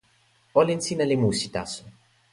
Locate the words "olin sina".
0.61-1.05